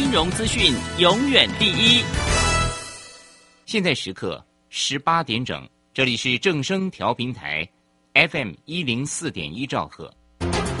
[0.00, 2.02] 金融资讯永远第一。
[3.66, 7.68] 现在时刻十八点整，这里是正声调频台
[8.14, 10.10] ，FM 一零四点一兆赫，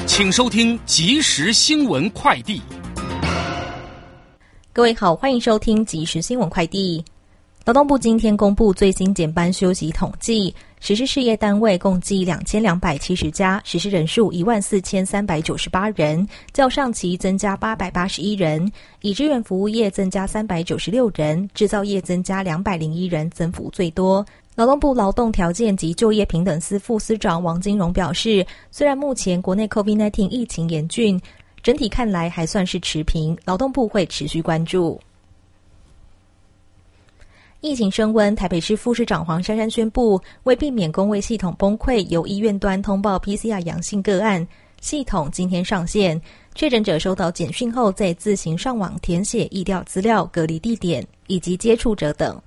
[0.06, 2.62] 请收听即时新闻快递。
[4.72, 7.04] 各位好，欢迎收听即时新闻快递。
[7.70, 18.68] 劳动部今天公布最新减班休息统计，实施事业单位共计两千两百七十家，实施人数一万四千三百九十八人，较上期增加八百八十一人；
[19.02, 24.26] 以支援服务业增加三百九十六人，制造业增加两百零一人，增幅最多。
[24.56, 31.20] 劳动部劳动条件及就业平等司副司长王金荣表示，虽然目前国内 COVID-19 疫情严峻，
[31.62, 35.00] 整体看来还算是持平，劳动部会持续关注。
[37.60, 44.46] 疫情升温，台北市副市长黄珊珊宣布，为避免工位系统崩溃，由医院端通报 PCR 阳性个案，
[44.80, 46.18] 系统今天上线，
[46.54, 52.40] 确诊者收到简讯后，再自行上网填写疫调资料、隔离地点以及接触者等。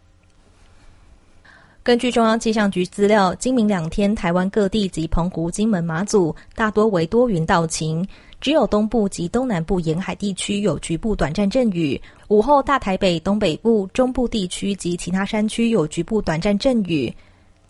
[1.84, 8.04] 根据中央气象局资料，今明两天，台湾各地及澎湖、金门、马祖大多为多云到晴。
[8.44, 17.16] 只有东部及东南部沿海地区有局部短暂阵雨，午后大台北东北部、中部地区及其他山区有局部短暂阵雨，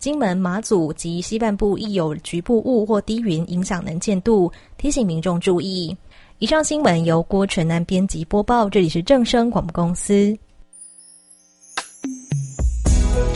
[0.00, 5.96] 金门、马祖及西半部亦有局部雾或低云影响能见度，提醒民众注意。
[6.40, 10.36] 以上新闻由郭纯南编辑播报，这里是正声广播公司。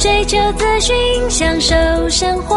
[0.01, 1.77] 追求资讯，享受
[2.09, 2.57] 生活。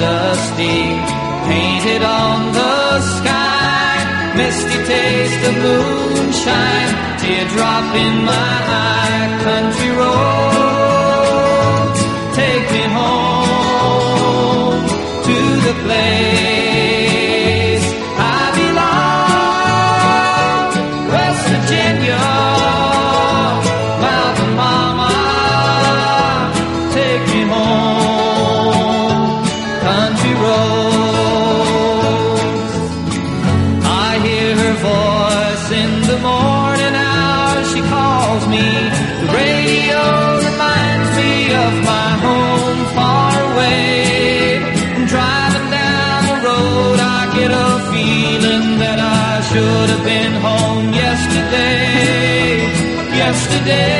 [0.00, 0.80] Dusty,
[1.48, 8.52] painted on the sky, misty taste of moonshine, teardrop in my
[8.86, 11.20] eye, country roads,
[12.40, 14.82] take me home
[15.28, 16.39] to the place.
[35.72, 38.66] In the morning hours, she calls me.
[39.22, 40.02] The radio
[40.48, 44.58] reminds me of my home far away.
[44.96, 50.92] I'm driving down the road, I get a feeling that I should have been home
[50.92, 52.66] yesterday.
[53.16, 53.99] Yesterday.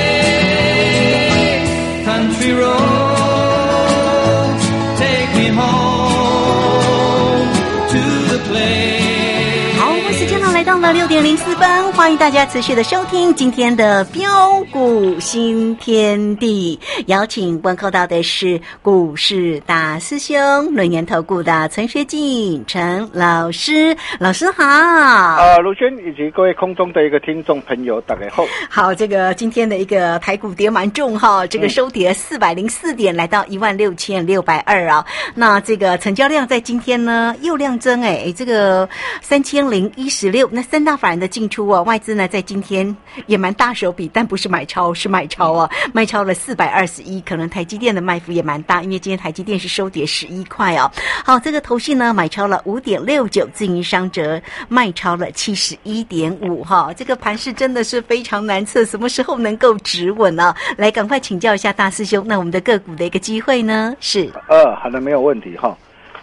[10.93, 16.79] 六点零四分，欢迎大家持续的收听今天的标股新天地。
[17.07, 20.37] 邀请问候到的是股市大师兄
[20.75, 24.65] 轮研投顾的陈学进陈老师，老师好。
[24.65, 28.45] 啊，卢轩以及各位空中的一个听众朋友，大家好。
[28.69, 35.05] 好，这个今天的一个台股跌蛮重哈，这个收跌四百零四点，来到一万六千六百二啊。
[35.35, 38.89] 那这个成交量在今天呢又量增哎，这个
[39.21, 40.49] 三千零一十六。
[40.53, 42.95] 那三大法人的进出哦，外资呢在今天
[43.27, 50.91] 也蛮大手笔，但不是买超，是卖超哦，卖超了四百二十一，可能台积电的卖幅也蛮大，因为今天台积电是收跌十一块哦。
[51.25, 60.55] 好，这个头绪呢买超了五点六九，自营商折卖超了七十一点五哈，这个盘势真的是非常难测，什么时候能够止稳呢？
[60.77, 63.97] 来，赶快请教一下大师兄，那我们的个股的一个机会呢？
[64.01, 65.77] 是呃，好的，没有问题哈。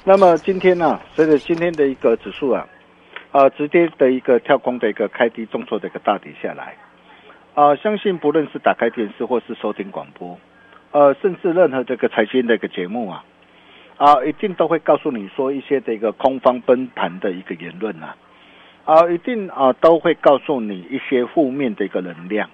[0.03, 2.65] 那么今天呢，随着今天的一个指数啊，
[3.31, 6.75] 啊，直接的一个跳空的一个开低，重挫的一个大底下来，
[7.53, 10.39] 啊，相信不论是打开电视或是收听广播，
[10.91, 13.23] 呃，甚至任何这个财经的一个节目啊，
[13.97, 18.15] 啊，一定都会告诉你说一些这个空方崩盘的一个言论啊，
[18.85, 22.49] 啊，一定啊都会告诉你一些负面的一个能量，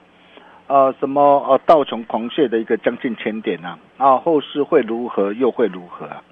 [0.67, 6.23] 啊，什么呃道琼狂泻的一个将近千点呐，啊，后市会如何又会如何啊？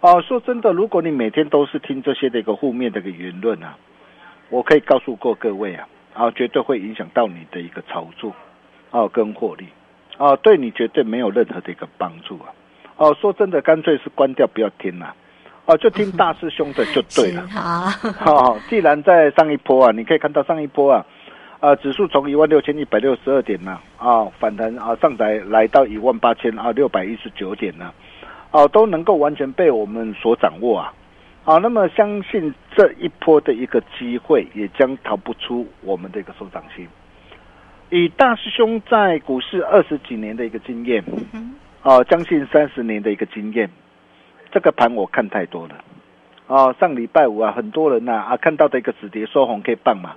[0.00, 3.78] 哦，说真的，如果你每天都是听这些的一个负面的一个言论啊，
[4.50, 8.34] 我可以告诉过各位啊，啊，绝对会影响到你的一个操作，
[8.90, 9.68] 哦，跟获利，
[10.18, 12.52] 哦，对你绝对没有任何的一个帮助啊，
[12.96, 15.14] 哦，说真的，干脆是关掉不要听了，
[15.66, 17.46] 哦，就听大师兄的就对了。
[17.50, 21.04] 好，好， 既然在上一波啊，你可以看到上一波啊，
[21.60, 27.92] 啊，指数从一万六千一百六十二点呢，啊，反弹啊，上载来到一万八千啊六百一十九点呢。
[28.54, 30.92] 哦，都能够完全被我们所掌握啊！
[31.42, 36.86] 好，那么相信这一波的一个机会，也将逃不出我们的一个手掌心。
[37.92, 41.04] 以大师兄在股市二十几年的一个经验，
[41.82, 43.68] 哦，将近三十年的一个经验，
[44.50, 45.74] 这个盘我看太多了。
[46.46, 50.14] 哦，上礼拜五啊，很多人呐啊看到的一个止跌收红 K 棒嘛，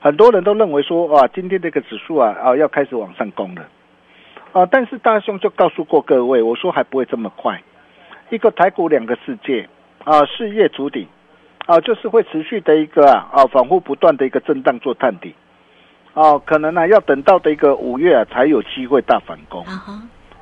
[0.00, 3.62] 很多人都认为说哇，今天这个指数啊啊要开始往上攻了。
[4.52, 4.66] 啊！
[4.66, 7.62] 但是大兄就告诉过各位，我说还不会这么快。
[8.30, 9.68] 一个台股两个世界
[10.02, 11.06] 啊，事业主底
[11.66, 15.32] 啊，就是会持续的一个啊啊，反复不断的一个震荡做探底。
[16.14, 19.64] 哦，可能呢要等到的一个五月啊，才有机会大反攻。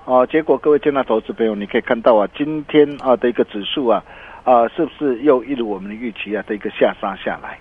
[0.04, 4.04] 哦，结果各位见到投资朋友，你可以看到啊，今天啊的一个指数啊
[4.44, 7.58] 啊，是不是又一如我们的预期啊的一个下杀下来？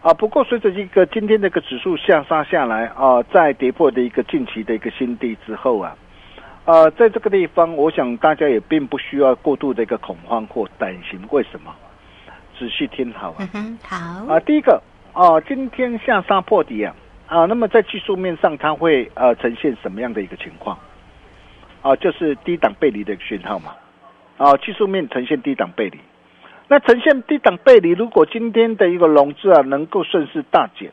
[0.00, 5.94] 啊，不过随着一个今天的一个指数下杀下来啊，在跌破的一个近期的一个新低之后啊，
[6.64, 11.20] 呃，在这个地方，我想大家也并不需要过度的一个恐慌或担心。
[11.30, 11.74] 为什么？
[12.58, 13.48] 仔细听好啊。
[13.82, 13.96] 好。
[14.32, 14.80] 啊，第一个
[15.12, 16.94] 啊，今天下杀破底啊
[17.26, 20.78] 啊，那么在技术面上，它会呃呈现什么样的一个情况？
[21.82, 23.74] 啊，就是低档背离的讯号嘛。
[24.38, 25.98] 啊，技术面呈现低档背离。
[26.68, 30.90] 那呈现低档背离，如果今天的一个融资啊能够顺势大减，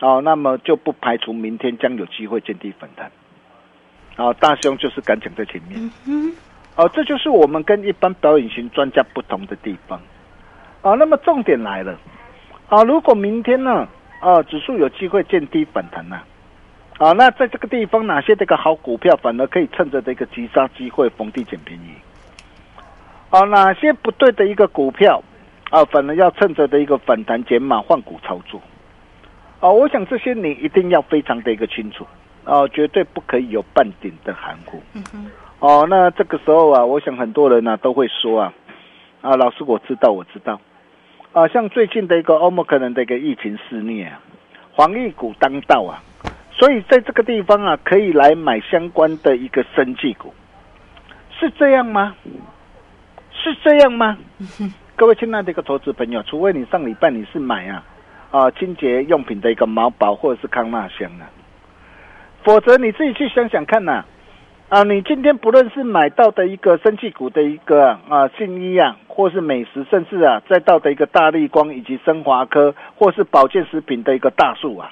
[0.00, 3.10] 哦，那么就不排除明天将有机会见底反弹。
[4.14, 5.90] 啊，大兄就是敢讲在前面。
[6.76, 10.00] 哦，这就是我们跟一般表演型专家不同的地方。
[10.82, 11.98] 啊，那么重点来了。
[12.72, 13.86] 啊，如果明天呢，
[14.18, 16.18] 啊，指数有机会见低反弹呢，
[16.96, 21.92] 啊，那在这个地方哪些这个好股票反而可以趁着这个急杀机会逢低捡便宜？
[23.28, 25.22] 啊，哪些不对的一个股票，
[25.68, 28.58] 啊，反而要趁着的一个反弹减码换股操作，
[29.60, 32.06] 啊，我想这些你一定要非常的一个清楚，
[32.44, 34.82] 啊，绝对不可以有半点的含糊。
[34.94, 38.54] 嗯哦，那这个时候啊，我想很多人呢都会说啊，
[39.20, 40.58] 啊，老师我知道我知道，
[41.32, 44.20] 啊，像最近的一个欧盟可能的一个疫情肆虐啊，
[44.76, 46.02] 防疫股当道啊，
[46.50, 50.34] 所以在这个地方啊，可以来买相关的一个生技股，
[51.40, 52.14] 是这样吗？
[53.32, 54.18] 是这样吗？
[54.94, 57.82] 各位亲爱的一个投资朋友，除非你上礼拜你是买啊
[58.30, 61.24] 啊清洁用品的一个毛宝或者是康纳香啊，
[62.44, 64.06] 否则你自己去想想看呐啊，
[64.72, 74.90] 啊你今天不论是买到的一个生气股的一个啊信一啊，或是美食，甚至啊再到的一个大力光以及升华科或是保健食品的一个大树啊，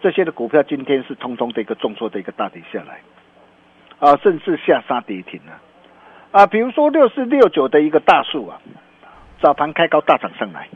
[0.00, 3.00] 这些的股票今天是通通的一个重挫的一个大跌下来
[3.98, 5.60] 啊，甚至下杀跌停了。
[6.30, 8.60] 啊，比如说六四六九的一个大树啊，
[9.42, 10.68] 早盘开高大涨上来，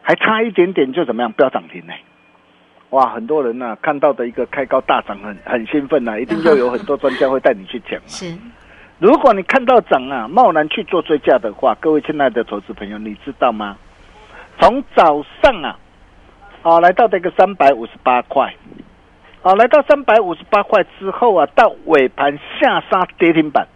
[0.00, 1.92] 还差一点点就怎么样飙涨停呢？
[2.92, 8.00] 哇，很多人呢看到的一个开高大涨很很兴奋呐，一定又有很多专家会带你去讲。
[8.06, 8.36] 是，
[8.98, 13.76] 如果你看到涨啊，贸然去做追加的话，各位亲爱的投资朋友，你知道吗？
[14.60, 15.78] 从早上啊，
[16.62, 18.54] 啊来到这个三百五十八块，
[19.42, 23.66] 啊来到三百五十八块之后啊，到尾盘下杀跌停板。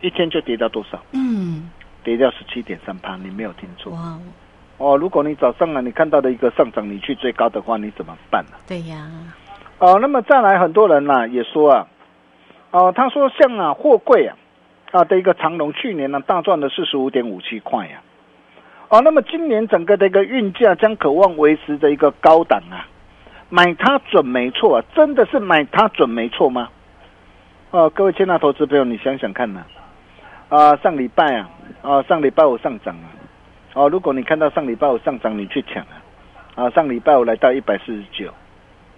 [0.00, 1.00] 一天就跌到多少？
[1.12, 1.70] 嗯，
[2.02, 3.92] 跌掉十七点三趴，你没有听错。
[3.92, 4.18] 哇
[4.82, 4.96] 哦！
[4.96, 8.56] 如果你早上啊，你看到的一个上涨，你去追高的话，你怎么办呢？
[8.66, 9.08] 对呀。
[9.78, 11.86] 哦，那么再来，很多人呢也说啊，
[12.72, 14.36] 哦，他说像啊，货柜啊，
[14.90, 18.02] 啊的一个长龙去年呢大赚了四十五点五七块呀。
[18.88, 22.86] 哦，那么今年整个的一个运价将渴望维持的一个高档啊，
[23.48, 26.68] 买它准没错啊，真的是买它准没错吗？
[27.70, 29.64] 哦，各位亲爱的投资朋友，你想想看呐、
[30.48, 31.48] 啊，上礼拜啊，
[31.82, 33.06] 啊，上礼拜我上涨啊，
[33.74, 36.02] 哦，如果你看到上礼拜五上涨，你去抢啊，
[36.54, 38.30] 啊，上礼拜五来到一百四十九，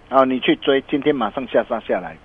[0.09, 2.17] 啊，你去追，今天马上下杀下来，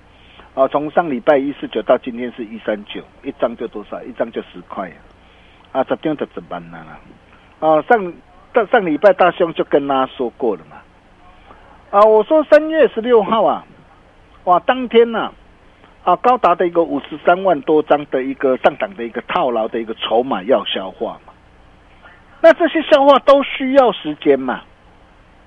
[0.55, 4.03] 啊，从上礼拜一四九到今天是一三九，一张就多少？
[4.03, 6.99] 一张就十块啊，啊，十张就十万了啦。
[7.61, 8.13] 啊，上
[8.53, 10.77] 上上礼拜大兄就跟大家说过了嘛，
[11.91, 13.65] 啊，我说三月十六号啊，
[14.43, 15.31] 哇，当天呐、
[16.03, 21.21] 啊，高达的一个五十三万多张的一个上档的一个套牢的一个筹码要消化，
[22.41, 24.63] 那这些消化都需要时间嘛，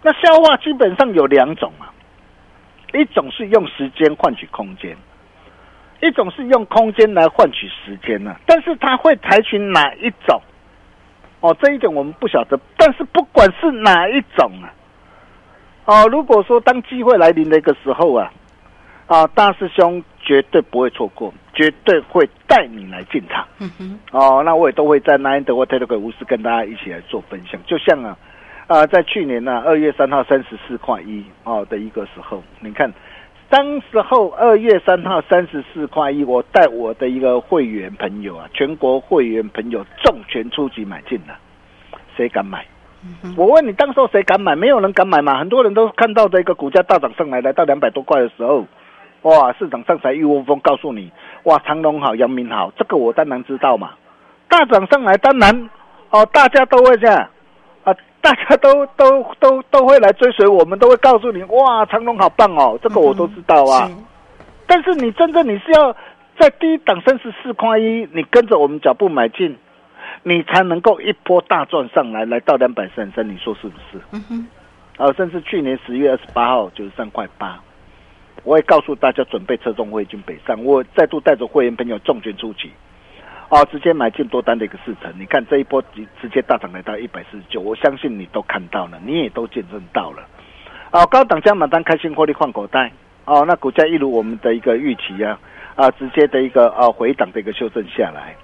[0.02, 1.94] 那消化基本上有两种啊，
[2.94, 4.96] 一种是用时间换取空间。
[6.02, 10.42] 一种是用空间来换取时间呢、但是它会采取哪一种？
[11.40, 14.68] 哦，这一点我们不晓得，但是不管是哪一种啊，
[15.86, 18.34] 哦，如果说当机会来临的一个时候啊，
[19.08, 23.46] 啊，大师兄绝对不会错过，绝对会带你来进场。
[23.60, 27.62] 嗯哼，哦，那我也都会在 Nine 的或 Telegram 无私跟大家一起来做分享。
[27.66, 28.18] 就像啊，
[28.68, 32.92] 啊、在去年呢、二月三号三十四块一哦的一个时候，你看，
[33.50, 41.38] 当时候二月三号三十四块一，我带我的一个会员朋友啊，全国会员朋友重拳出击买进了，
[42.18, 42.66] 谁敢买？
[43.36, 44.56] 我问你，当时候谁敢买？
[44.56, 45.38] 没有人敢买嘛。
[45.38, 48.66] 很多人都看到这个股价大涨上来，来到两百多块的时候，
[49.24, 51.12] 哇，市场上才一窝蜂告诉你，
[51.44, 53.92] 哇，长隆好，阳明好，这个我当然知道嘛。
[54.48, 55.70] 大涨上来，当然
[56.12, 57.28] 哦，大家都会这样
[57.84, 63.88] 啊，大家都都都都会来追随我们，都会告诉你，哇，长隆好棒哦，这个我都知道啊。
[63.88, 63.94] 是
[64.66, 65.96] 但是你真正你是要
[66.40, 69.58] 在低档三十四块一，你跟着我们脚步买进，
[70.24, 74.00] 你才能够一波大赚上来，来到两百三三，你说是不是？
[74.12, 74.48] 嗯哼，
[74.98, 77.60] 啊，甚至去年十月二十八号九十三块八，
[78.44, 82.70] 我也告诉大家准备车中会军北上，我再度带着会员朋友重拳出击，
[83.50, 90.28] 哦，直接买进多单的一个四成，你看这一波直直接大涨来到一百四十九，我相信你都看到了，你也都见证到了，
[90.92, 92.92] 啊，高档加满单开心获利换口袋，
[93.26, 95.40] 哦，那股价一如我们的一个预期啊，
[95.76, 98.36] 啊，直接的一个啊回档的一个修正下来。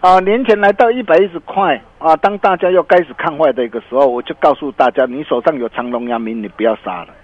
[0.00, 7.14] 啊，年前来到一百一十块啊，当大家又开始看坏的一个时候，我就告诉大家，你手上有长隆、阳明，你不要杀了，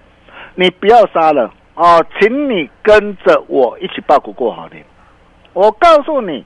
[0.55, 4.83] 你不要杀了哦，请你跟着我一起报股过好年。
[5.53, 6.45] 我告诉你，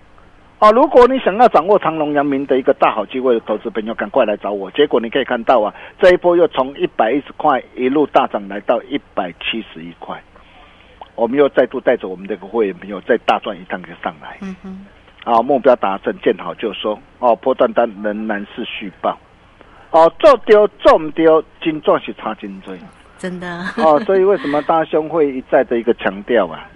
[0.60, 4.72] 啊，如果你想要掌握长隆、阳明的一个大好机会的投资朋友，赶快来找我。
[4.72, 10.18] 结果你可以看到啊，这一波又从一百一十块一路大涨来到一百七十一块，
[11.16, 14.38] 我们又再度带着我们这个会员朋友再大赚一趟就上来。
[14.42, 14.86] 嗯哼，
[15.26, 16.98] 啊，目标达成，见好就收。
[17.20, 19.18] 哦，波段单仍然是续报。
[19.92, 22.78] 哦，做丢做唔丢，金钻是差金锥。
[23.18, 26.70] 真的，哦，所以为什么大兄会一再的一个强调啊？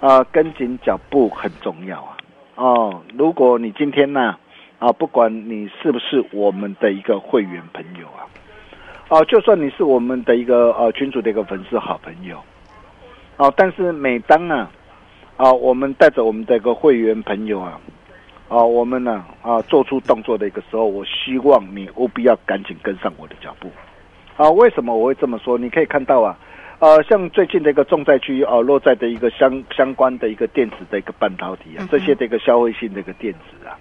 [0.00, 2.16] 啊，跟紧脚步很重要啊。
[2.56, 4.36] 哦，如果你今天呢、
[4.78, 8.28] 啊，不管你是不是我们的一个会员朋友啊，
[9.08, 12.38] 哦，就算你是我们的一个呃群主的一个粉丝好朋友，
[13.38, 14.70] 哦，但是每当啊，
[15.38, 17.80] 啊，我们带着我们的一个会员朋友啊，
[18.48, 23.70] 啊，我们呢啊做出动作的一个时候，我希望你务必要赶紧跟上我的脚步。
[24.36, 25.56] 啊，为什么我会这么说？
[25.56, 26.36] 你可以看到啊，
[26.78, 33.72] 呃，像最近的一个重灾区啊、落在的一个相相关的一个电子的一个半导体啊，这些的一个消费性的一个电子啊，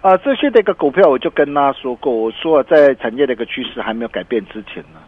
[0.00, 5.00] 啊，这些的一个股票，我就跟大家说过，我说、啊、在产业的一个趋势还没有改变之前呢，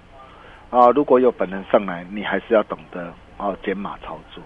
[0.68, 4.42] 啊，如果有本人上来，你还是要懂得啊减码操作。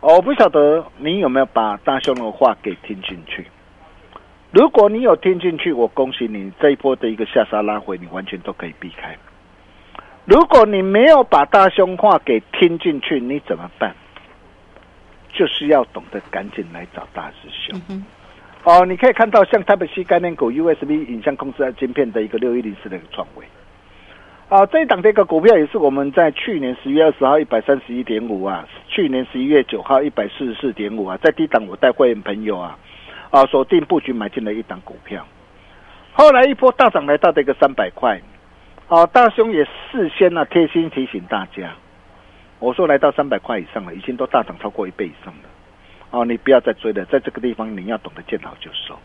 [0.00, 3.44] 哦我不晓得你有没有把大兄的话给听进去。
[4.52, 9.16] 如果你有听进去，我恭喜你，这一波的一个下杀拉回，你完全都可以避开。
[10.26, 13.94] 如果你没有把大兄话给听进去，你怎么办？
[15.32, 17.80] 就是要懂得赶紧来找大师兄。
[17.88, 18.04] 嗯
[18.64, 23.44] 哦，你可以看到像台北西概念股 USB 影像控制晶片的一个六一零四的一个创维。
[24.48, 32.76] 啊，这一档的一个股票也是我们在去年十月二十号一百三十一点五啊，去年十一月九号一百四十四点五啊，在低档我带会员朋友啊，
[33.30, 35.24] 啊锁定布局买进了一档股票，
[36.12, 38.20] 后来一波大涨来到的一个三百块，
[38.88, 41.74] 啊，大兄也事先呢、贴心提醒大家，
[42.60, 45.48] 我说来到三百块以上了，已经都大涨超过一倍以上了，
[46.10, 48.96] 哦、你不要再追了，在这个地方你要懂得见好就收，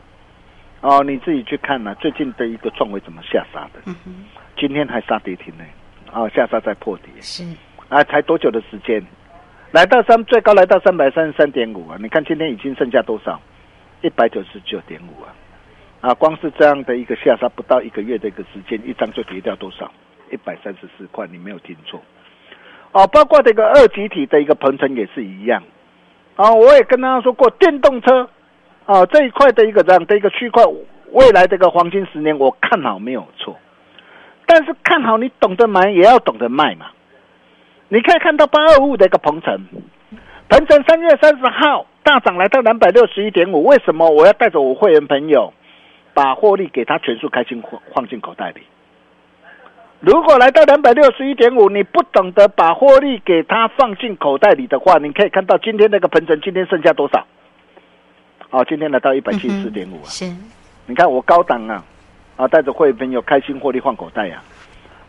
[0.82, 5.66] 哦，你自己去看呢、最近的一个创维怎么下杀的，嗯哼，今天还杀跌停呢，
[6.12, 7.44] 啊、下杀再破底，是，
[7.90, 9.04] 啊，才多久的时间？
[9.72, 11.98] 来到三最高来到三百三十三点五啊！
[11.98, 13.40] 你看今天已经剩下多少？
[14.02, 15.34] 一百九十九点五啊！
[16.02, 19.92] 啊，光是这样的一个下杀，不到一个月的一个时间，一张就跌掉多少？
[20.32, 22.02] 一百三十四块，你没有听错。
[22.92, 25.62] 哦，包括这个二级体的一个鹏程也是一样。
[26.36, 28.28] 啊，我也跟大家说过，电动车
[28.86, 30.64] 啊这一块的一个这样的一个区块，
[31.12, 33.56] 未来这个黄金十年，我看好没有错。
[34.48, 36.88] 但是看好你懂得买，也要懂得卖嘛。
[37.90, 39.68] 你可以看到八二五的一个鹏程，
[40.50, 45.54] 鹏程三月三十号大涨来到两百六十一点五，为什么我要带着我会员朋友
[46.14, 48.62] 把获利给他全数开心放放进口袋里？
[50.00, 57.26] 如果来到两百六十一点五，你不懂得把获利给他放进口袋里的话，你可以看到今天那个盆城今天剩下多少？
[58.50, 60.08] 哦，今天来到一百七十四点五啊！
[60.10, 60.26] 是，
[60.88, 61.84] 你看我高档啊，
[62.36, 64.42] 啊，带着会员朋友开心获利换口袋呀、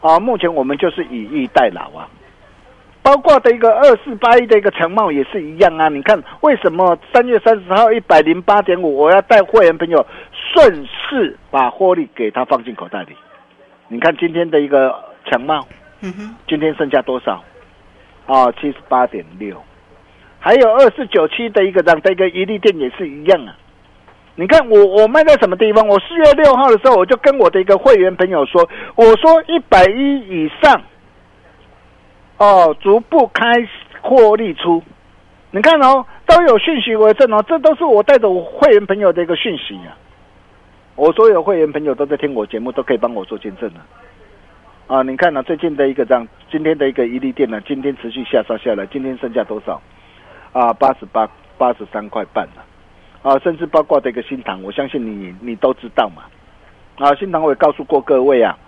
[0.00, 0.20] 啊！
[0.20, 2.06] 目前我们就是以逸待劳啊，
[3.02, 5.88] 包括的一个二四八一的一个强茂也是一样啊。
[5.88, 10.06] 你看为什么三月三十号一百零八点五，我要带会员朋友
[10.52, 13.16] 顺势把获利给他放进口袋里？
[13.88, 14.94] 你看今天的一个
[15.26, 15.66] 强茂，
[16.00, 17.42] 嗯哼，今天剩下多少？
[18.26, 19.60] 啊，七十八点六。
[20.38, 23.56] 还有二四九七的一个这样的一个一利店也是一样啊。
[24.34, 25.86] 你看我我卖在什么地方？
[25.86, 30.82] 我四月六号的时候，我就跟我的一个会员朋友说，我说一百一以上，
[32.38, 33.44] 哦，逐步开
[34.00, 34.82] 获利出。
[35.50, 39.94] 你看哦，都有讯息为证哦，这都是我带着我会员朋友的一个讯息啊。
[40.94, 43.80] 我所有会员朋友都在听我节目，都可以帮我做见证了。
[44.88, 49.80] 啊，你看呢、最近的一个这样，今天的一个伊利店呢，今天持续下杀下来，今天剩下多少？
[50.52, 52.62] 啊，八十八、八十三块半了。
[53.22, 56.24] 啊，甚至包括这个新塘，我相信你你都知道嘛。
[56.98, 58.58] 啊，新塘我也告诉过各位啊，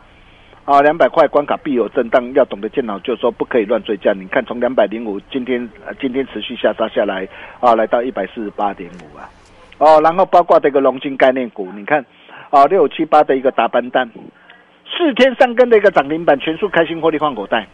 [0.65, 4.15] 啊，两百块关卡必有震荡，要懂得见好就说，不可以乱追价。
[4.15, 7.29] 你看从两百零五，今天、啊、今天持续下杀下来，
[7.61, 9.29] 啊，来到一百四十八点五啊。
[9.85, 12.03] 哦，然后包括这个龙金概念股，你看
[12.49, 14.11] 啊，六七八的一个打班蛋，
[14.97, 17.67] 四天三根的一个涨停板，全数开心获利换口袋。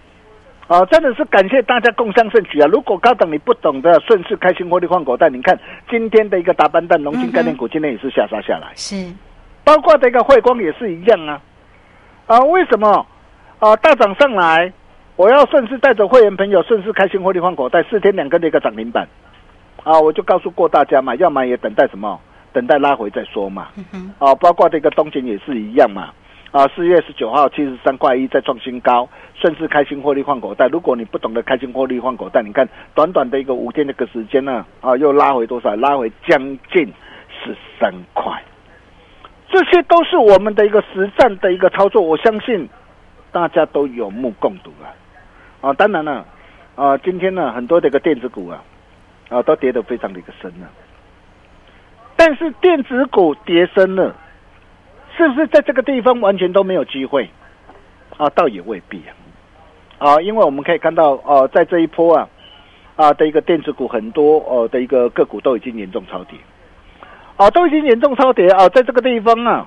[0.67, 2.67] 啊，真的是感谢大家共襄盛举啊！
[2.67, 5.57] 如果高等你不懂得顺势开心获利换口袋，你看
[5.88, 9.12] 今天的一个打班蛋、龙金概念股，今天也是下杀下来，是，
[9.64, 11.40] 包括这个汇光也是一样啊。
[12.26, 13.07] 啊，为什么？
[13.61, 14.73] 啊，大涨上来，
[15.14, 19.07] 我要顺势带着会员朋友顺势开心获利换口袋，四天两根的一个涨停板。
[19.85, 22.21] 啊，我就告诉过大家嘛，要买也等待什么？
[22.53, 23.69] 等待拉回再说嘛。
[23.93, 26.11] 嗯，啊，包括这个东京也是一样嘛。
[26.51, 30.66] 啊，四月十九号七十三块一再创新高，顺势开心获利换口袋。
[30.66, 35.77] 如果你不懂得开心获利换口袋，你看短短的一个五天的一个时间呢，啊，又拉回多少？
[35.77, 36.40] 拉回将
[36.73, 36.93] 近
[37.45, 38.33] 十三块。
[39.49, 42.69] 这些都是我们的一个实战的一个操作，我相信
[43.31, 44.90] 大家都有目共睹啊。
[45.61, 46.27] 啊，当然了，
[46.75, 48.61] 啊，今天呢很多的一个电子股啊，
[49.31, 50.69] 啊都跌得非常的一个深了。
[52.16, 54.14] 但是电子股跌深了。
[55.16, 57.29] 是不是在这个地方完全都没有机会？
[58.16, 59.11] 啊，倒也未必啊。
[59.99, 62.29] 啊，因为我们可以看到，哦、在这一波啊，
[62.95, 66.38] 啊的一个电子股很多哦、的一个个股都已经严重超跌，
[67.37, 69.66] 啊，都已经严重超跌啊，在这个地方啊，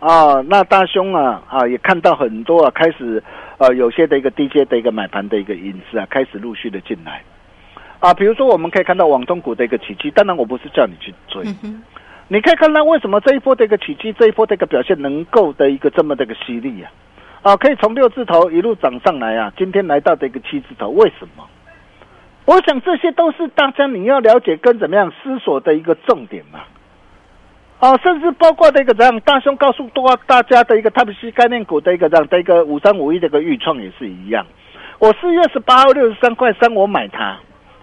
[0.00, 3.22] 啊，那大兄啊啊也看到很多啊，开始
[3.58, 7.22] 呃有些的一个低阶的一个买盘的一个影子啊，开始陆续的进来，
[8.00, 11.44] 啊，比如说我们可以看到网通股的一个奇迹，当然我不是叫你去追。
[11.62, 11.82] 嗯，
[12.28, 16.90] 你可以看到为什么这一波的一个奇迹，这一波的一个表现能够的一个这么的一个犀利啊，
[17.42, 21.46] 啊，可以从六字头一路涨上来啊，今天来到的一个七字头，为什么？
[22.46, 26.60] 我想这些都是大家你要了解跟怎么样思索的一个重点嘛。
[27.80, 34.46] 啊，甚至包括的一个这样，大兄告诉多大家的一个 Type C 概念股的一个这样的一个五三五一的一个预创也是一样。
[34.98, 37.38] 我四月十八号六十三块三我买它，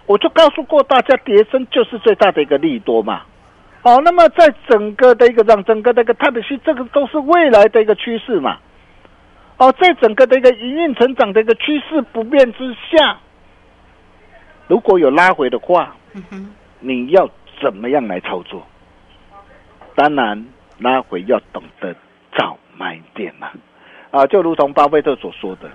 [0.08, 3.22] 我就告诉过大家，跌升就是最大的一个利多嘛。
[3.82, 8.56] 哦，那么在整个的一个让整个的一个 Type C，这个都是未来的一个趋势嘛。
[9.58, 13.18] 哦，在整个的一个营运成长的一个趋势不变之下，
[14.66, 15.94] 如果有拉回的话，
[16.80, 17.28] 你要
[17.60, 18.66] 怎么样来操作？
[19.94, 20.46] 当然，
[20.78, 21.94] 拉回要懂得
[22.34, 23.50] 找买点嘛。
[24.10, 25.68] 啊，就如同巴菲特所说的，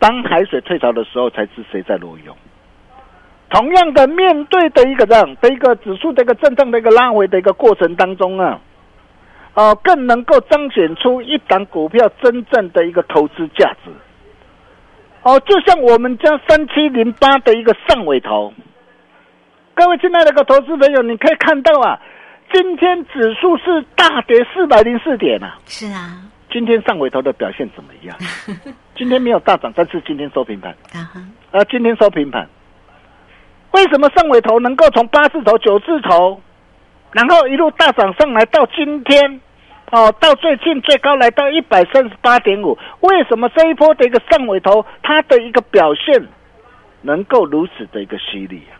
[0.00, 2.36] 当海水退潮的时候，才知谁在裸泳。
[3.50, 8.60] 同样的，面对的一个这样的一个指数的一个震荡的一个拉回的一个过程当中啊，
[9.54, 13.90] 啊，更能够彰显出一档股票真正的一个投资价值。
[15.22, 18.54] 哦，就像我们家三七零八的一个上尾头，
[19.74, 22.00] 各位亲爱的个投资朋友，你可以看到啊，
[22.52, 25.58] 今天指数是大跌四百零四点啊。
[25.66, 28.16] 是啊，今天上尾头的表现怎么样？
[28.96, 30.70] 今天没有大涨，但是今天收平盘。
[30.94, 32.48] 啊哈，啊，今天收平盘。
[33.72, 36.40] 为什么上尾头能够从八字头、九字头，
[37.12, 39.40] 然后一路大涨上来到今天
[39.92, 46.26] 哦，到最近最高来到一百三十八点五，为什么这一波的一个上尾头，它的一个表现
[47.02, 48.74] 能够如此的一个犀利啊？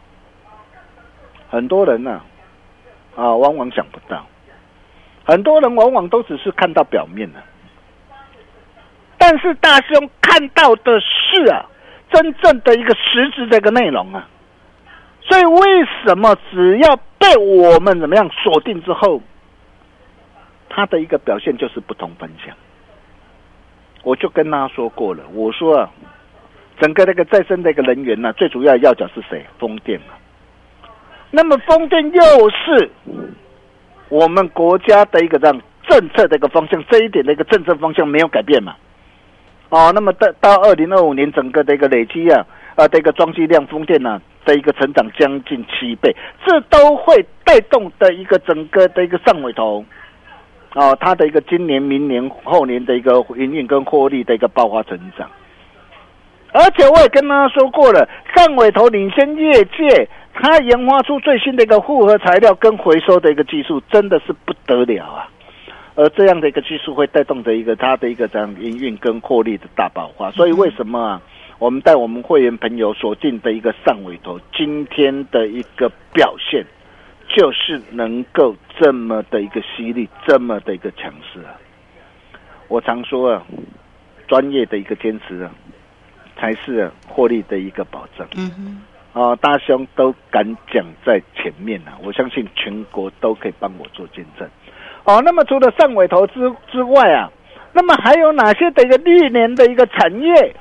[1.51, 2.21] 很多人呢、
[3.17, 4.27] 啊，往往想不到，
[5.25, 7.41] 很多人往往都只是看到表面的，
[9.19, 11.65] 但是大兄看到的是啊，
[12.13, 14.29] 真正的一个实质的一个内容啊。
[15.23, 19.21] 所以为什么只要被我们怎么样锁定之后，
[20.69, 22.55] 它的一个表现就是不同分享？
[24.03, 25.91] 我就跟他说过了，我说啊，
[26.81, 29.45] 整个那个再生的一个能源呢、最主要的要角是谁？
[29.59, 30.15] 风电嘛。
[31.31, 32.91] 那么风电又是
[34.09, 38.75] 我们国家的一个这样政策的一个方向，这一点的一个政策方向没有改变嘛？
[39.69, 42.45] 哦，那么到到二零二五年，整个的一个累积啊，
[42.81, 46.17] 呃的一个装机量，风电呢、的一个成长将近七倍，
[46.47, 49.85] 这都会带动的一个整个的一个上尾头，
[50.75, 55.29] 哦，它的一个今年、明年、后年的一个营运跟获利的一个爆发成长。
[56.53, 65.29] 而且我也跟大家说过了，上尾头领先业界，它研发出最新的一个复合材料跟回收的一个技术，真的是不得了啊！
[65.97, 70.31] 而这样的一个技术会带动着一个它的一个这样营运跟获利的大爆发。
[70.31, 71.21] 所以为什么啊？
[71.61, 76.65] 我们带我们会员朋友锁定的一个上尾头，今天的一个表现，
[77.29, 81.53] 就是能够这么的一个犀利，这么的一个强势啊！
[82.69, 83.43] 我常说啊，
[84.27, 85.51] 专业的一个坚持啊，
[86.39, 88.27] 才是啊获利的一个保证。
[88.39, 90.43] 嗯哼，啊，大兄都敢
[90.73, 94.49] 讲在前面啊，我相信全国都可以帮我做见证。
[95.05, 97.31] 哦，那么除了上尾头之之外啊，
[97.75, 100.57] 那么还有哪些的一个历年的一个产业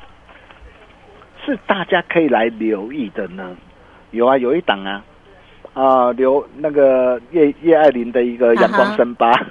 [1.49, 3.57] 是大家可以来留意的呢？
[4.11, 5.03] 有啊，有一档啊，
[5.73, 9.31] 啊，刘那个叶叶爱玲的一个阳光深八，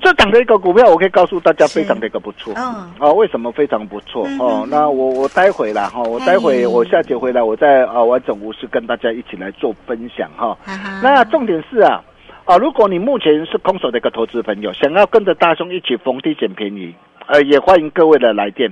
[0.00, 2.52] 这档的一个股票，我可以告诉大家，非常的一个不错。
[2.54, 4.24] 哦，哦，为什么非常不错？
[4.26, 10.56] 嗯哦嗯，那我我待会啦哈，我待会我下节回来，我再啊完整无事跟大家一起来做分享哈。
[11.02, 12.02] 那重点是啊
[12.44, 16.94] 啊，如果你目前是空手的一个投资朋友，想要跟着大兄一起逢低捡便宜，
[17.26, 18.70] 呃，也欢迎各位的来电，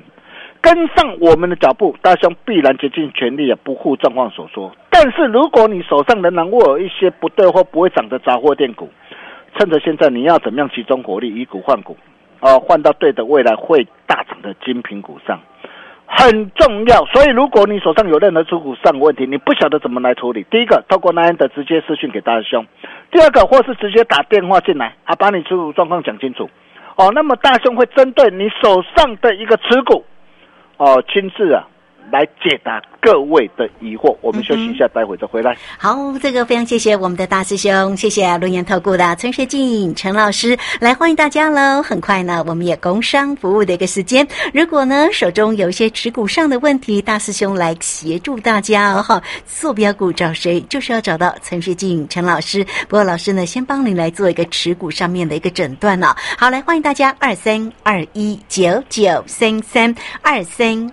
[0.62, 4.72] 跟上我们的脚步，大兄必然竭尽全力啊，不负状况所说。
[4.88, 8.88] 但是如果你手上仍然握有一些不对或不会涨的杂货店股，
[9.58, 11.96] 趁着现在你要怎么样集中火力，以股换股，
[12.40, 15.40] 哦，换到对的未来会大涨的精品股上。
[16.06, 22.64] 很重要，所以如果你手上有任何持股上的问题，你不晓得怎么来处理，第一个透过那样的直接私讯给大兄，
[23.10, 26.48] 第二个或是直接打电话进来啊，把你持股状况讲清楚。
[26.96, 30.04] 哦，那么大兄会针对你手上的一个持股，
[30.82, 31.68] 哦，亲自啊
[32.12, 34.14] 来解答各位的疑惑。
[34.20, 35.56] 我们休息一下，待会再回来。
[35.78, 41.82] 好，这个非常谢谢我们的大师兄，谢谢轮研投顾的陈学进陈老师来欢迎大家喽。
[41.82, 49.02] 很快呢，我们也工商服务的一个时间，如果呢手中有一些持股上的问题，大师兄来协助大家哦。
[49.02, 50.60] 哈，坐标股找谁？
[50.68, 52.62] 就是要找到陈学进陈老师。
[52.88, 60.92] 不过老师呢，先帮您来做一个持股上面的一个诊断呢、好，来欢迎大家二三二一九九三三二三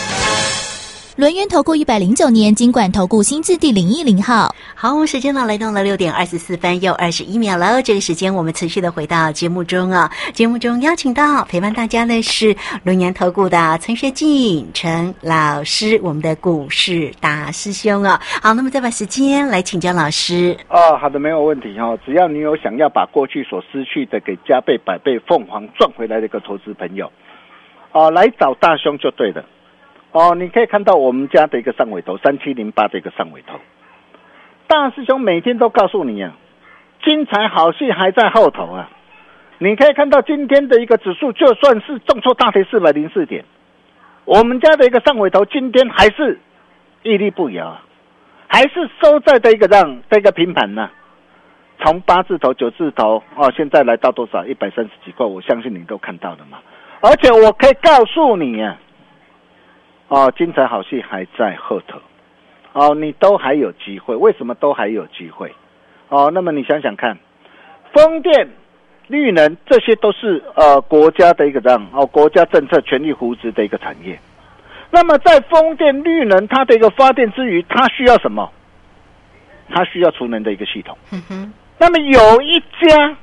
[1.21, 4.49] 轮源投顾一百零九年金管投顾新字第零一零号。
[4.73, 7.79] 好，时间呢来到了六点二十四分又二十一秒了。
[7.83, 18.19] 这个时间我们持续的回到节目中啊，节目中邀请到陪伴大家的是轮源投顾的陈学进陈老师，我们的股市大师兄啊。
[18.41, 20.57] 好，那么再把时间来请教老师。
[20.69, 21.95] 哦，好的，没有问题哦。
[22.03, 27.11] 只要你有想要把过去所失去的给加倍、百倍、凤凰赚回来的一个投资朋友，
[27.91, 29.45] 哦，来找大兄就对了。
[30.11, 33.59] 哦，你可以看到我们家的一个上尾头三七零八的一个上尾头，
[34.67, 36.33] 大师兄每天都告诉你啊，
[37.03, 38.89] 精彩好戏还在后头啊。
[39.57, 43.45] 你可以看到今天的一个指数，就算是重挫大跌四百零四点，
[44.25, 46.39] 我们家的一个上尾头今天还是
[47.03, 47.83] 屹立不摇啊，
[48.47, 50.89] 还是收在的一个让这个平盘呢。
[51.83, 54.45] 从八字头、九字头哦，现在来到多少？
[54.45, 56.59] 一百三十几块，我相信你都看到了嘛。
[56.99, 58.77] 而且我可以告诉你啊，
[60.11, 61.97] 哦，精彩好戏还在后头，
[62.73, 64.13] 哦，你都还有机会。
[64.13, 65.53] 为什么都还有机会？
[66.09, 67.17] 哦，那么你想想看，
[67.93, 68.49] 风电、
[69.07, 74.19] 绿能这些都是呃国家的一个这样哦，国家政策全力扶持的一个产业。
[74.89, 78.51] 那么在风电、绿能它的一个发电之余，它需要什么？
[79.69, 80.97] 它需要储能的一个系统。
[81.13, 83.15] 嗯哼，那么有一家，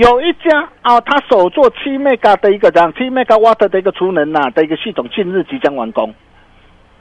[0.00, 6.08] 有一家啊，他首做七 mega 的一个这样七 mega watt 的一个储能呐、的一个系统，近日即将完工。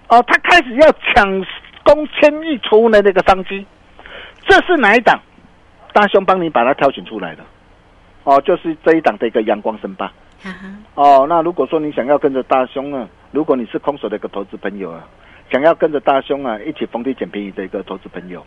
[0.09, 1.45] 哦，他开始要抢
[1.85, 3.65] 攻千亿储能的一个商机，
[4.45, 5.17] 这是哪一档？
[5.93, 7.43] 大兄帮你把它挑选出来的。
[8.25, 10.07] 哦，就是这一档的一个阳光生霸。
[10.43, 15.07] 哈哈，哦，那如果说你想要跟着大兄啊，如果你是空手的一个投资朋友啊，
[15.49, 18.45] 想要跟着大兄啊一起逢低捡便宜的一个投资朋友，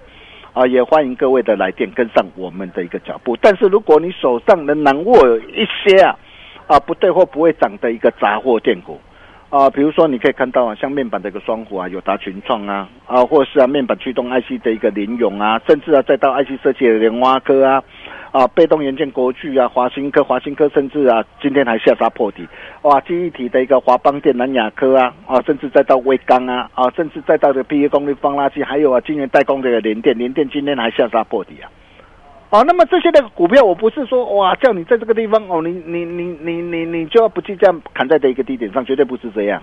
[0.53, 3.37] 啊，也欢迎各位的来电跟上我们的一个脚步。
[3.41, 6.19] 但是如果你手上仍然握一些啊
[6.67, 9.01] 啊不对或不会涨的一个杂货店股。
[9.53, 17.85] 啊，比如说你可以看到啊，像面板的一个双虎啊，友达群创啊，啊，或是啊面板驱动 IC 的一个联咏啊，甚至啊再到 IC 设计的莲花科啊，
[18.31, 22.49] 啊，被动元件国巨啊，华新科、华新科，甚至啊今天还下杀破底，
[22.81, 31.69] 哇，记忆体的一个华邦电、南亚科啊，啊，甚至再到微刚啊，啊，甚至再到的 P E 功率放垃圾，还有啊晶圆代工的一个联电，联电今天还下杀破底啊。
[32.53, 39.63] 哦，那么这些的股票，我不是说哇，叫你在这个地方哦，你你你你你你就要不计价砍在的一个低点上，绝对不是这样。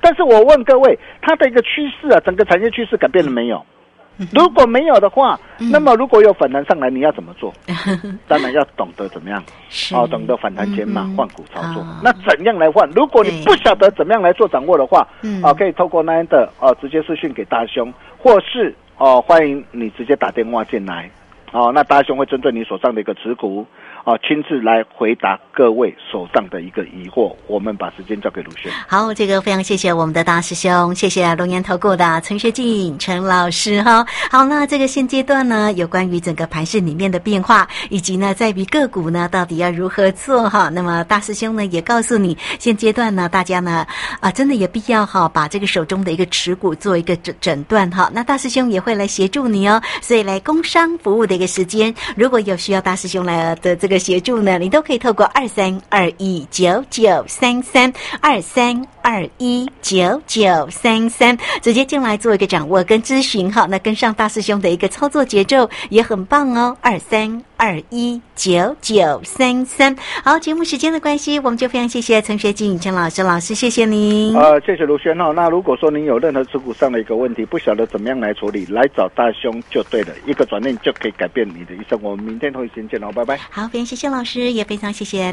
[0.00, 3.64] 但是我问各位，它的一个趋势啊，整个产业趋势改变了没有？
[4.32, 5.38] 如果没有的话，
[5.70, 7.52] 那么如果有反弹上来，你要怎么做？
[8.26, 9.40] 当然要懂得怎么样
[9.92, 12.00] 哦，懂得反弹减码嗯换股操作啊。
[12.02, 12.90] 那怎样来换？
[12.90, 21.08] 如果你不晓得怎么样来做掌握的话嗯，啊，可以透过那样的哦，直接私讯给大兄，或是哦，欢迎你直接打电话进来。
[21.54, 23.64] 哦，那大雄会针对你手上的一个持股，
[24.02, 27.34] 哦，亲自来回答各位手上的一个疑惑。
[27.46, 28.72] 我们把时间交给卢轩。
[28.88, 34.04] 好，这个非常谢谢我们的大师兄，谢谢龙岩投顾的陈学进陈老师哈。
[34.30, 40.68] 好，那这个现阶段呢，有关于整个盘市里面的变化，以及呢，在于个股呢到底要如何做哈。
[40.68, 43.86] 那么大师兄呢也告诉你，现阶段呢，大家呢
[44.20, 48.10] 啊真的有必要哈，把这个手中的一个持股做一个诊诊断哈。
[48.12, 63.66] 那大师兄也会来协助你哦，所以来工商服务的一个时间，如果有需要大师兄来的这个协助呢，你都可以透过二三二一九九三三二三二一九九三三直接进来做一个掌握跟咨询哈。
[63.68, 69.94] 那跟上大师兄的一个操作节奏也很棒哦，二三二一九九三三。
[70.22, 74.34] 好，节目时间的关系，我们就非常谢谢陈学静陈老师老师，谢谢您。
[74.36, 75.32] 呃，谢谢卢轩哦。
[75.34, 81.98] 那如果说您有任何持股上的一个问题，不晓得怎么样来处理，来找大兄就对了，一个转念就可以改变你的一生。
[82.02, 83.38] 我们明天同一时间见哦，拜拜。
[83.50, 85.32] 好，非常谢谢老师，也非常谢谢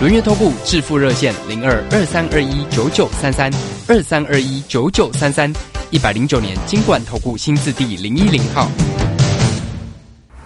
[0.00, 3.50] 轮月投顾致富热线零二二三二一九九三三
[3.88, 5.52] 二三二一九九三三，
[5.90, 8.68] 一百零九年经管投顾新字第零一零号。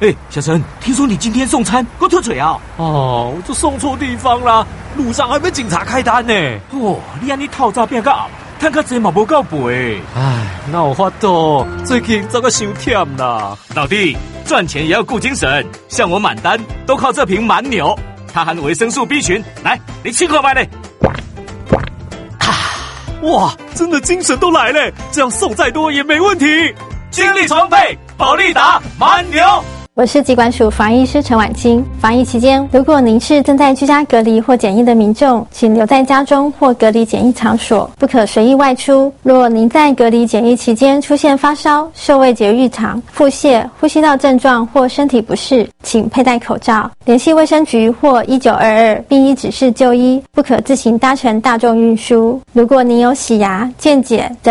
[0.01, 2.59] 哎，小陈，听说你今天送餐，给我脱嘴啊！
[2.79, 6.33] 哦，我就送错地方啦，路上还被警察开单呢。
[6.71, 8.11] 哦，你安尼套诈变个
[8.59, 10.01] 赚较济嘛无够赔。
[10.15, 11.67] 唉，那有法度？
[11.85, 13.55] 最近这个伤忝啦。
[13.75, 17.95] 老弟，赚钱也要顾精神，像我满单都靠这瓶蛮牛，
[18.33, 19.43] 它含维生素 B 群。
[19.63, 20.69] 来，你亲口买嘞。
[23.23, 26.47] 哇，真的精神都来了，这样送再多也没问题。
[27.11, 29.65] 精力充沛，保利达蛮牛。
[29.95, 31.85] 我是疾管署防疫师陈婉清。
[32.01, 39.13] 防疫期间，如果您是正在居家隔离或检疫的民众，请留在家中或隔离检疫场所，不可随意外出。
[39.23, 52.41] 若您在隔离检疫期间出现发烧、嗅味觉异常、腹泻、呼吸道症状或身体不适，请佩戴口罩，联系卫生局或一九二二，并依指示就医，不可自行搭乘大众运输。
[52.55, 54.51] 如果您有洗牙、健检等